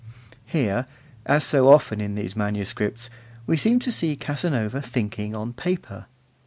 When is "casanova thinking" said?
4.15-5.35